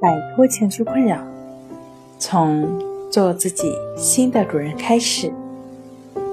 [0.00, 1.18] 摆脱情绪困扰，
[2.20, 2.68] 从
[3.10, 5.32] 做自己新的主人开始。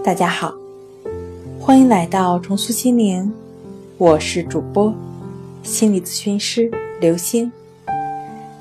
[0.03, 0.53] 大家好，
[1.59, 3.33] 欢迎来到重塑心灵，
[3.97, 4.93] 我是主播
[5.63, 6.69] 心理咨询师
[7.01, 7.51] 刘星。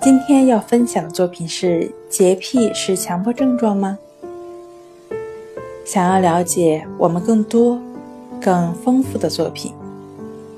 [0.01, 3.99] 今天要分享的作品是：洁癖是强迫症状吗？
[5.85, 7.79] 想要了解我们更多、
[8.41, 9.71] 更丰富的作品。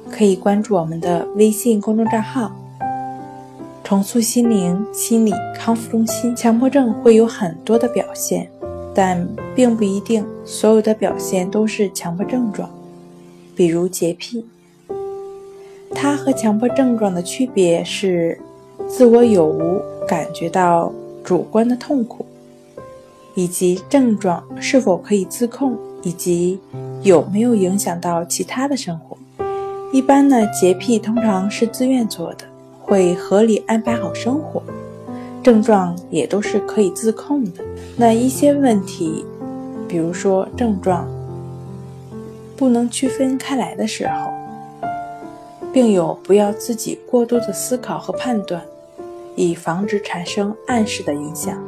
[0.08, 2.52] 可以关注我们的微信公众账号
[3.86, 6.34] “重塑心灵心理康复中心”。
[6.34, 8.50] 强迫症会有很多的表现，
[8.92, 12.68] 但并不一定所有的表现都是强迫症状。
[13.54, 14.44] 比如洁癖，
[15.94, 18.36] 它和强迫症状的区别是
[18.88, 20.92] 自我有无感觉到
[21.22, 22.26] 主观的痛苦，
[23.36, 26.58] 以及症状是否可以自控，以及
[27.02, 29.16] 有没有影响到其他的生活。
[29.92, 32.44] 一般呢，洁癖通常是自愿做的，
[32.86, 34.62] 会合理安排好生活，
[35.42, 37.64] 症状也都是可以自控的。
[37.96, 39.24] 那一些问题，
[39.88, 41.08] 比如说症状
[42.56, 44.30] 不能区分开来的时候，
[45.72, 48.62] 病友不要自己过多的思考和判断，
[49.34, 51.60] 以防止产生暗示的影响。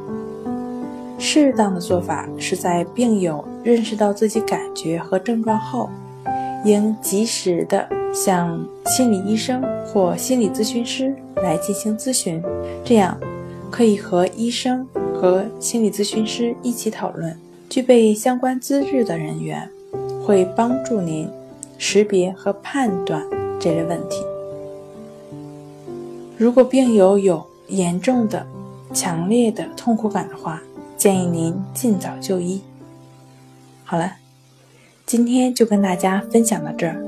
[1.19, 5.91] 适当的做法是在病友认识到自己感觉和症状后，
[6.64, 7.97] 应及时的。
[8.12, 12.42] 向心理医生或心理咨询师来进行咨询，
[12.84, 13.19] 这样
[13.70, 17.36] 可以和医生和心理咨询师一起讨论。
[17.69, 19.69] 具备相关资质的人员
[20.25, 21.29] 会帮助您
[21.77, 23.23] 识别和判断
[23.61, 24.23] 这类问题。
[26.39, 28.47] 如果病友有严重的、
[28.95, 30.62] 强烈的痛苦感的话，
[30.97, 32.62] 建议您尽早就医。
[33.84, 34.14] 好了，
[35.05, 37.08] 今天就跟大家分享到这儿。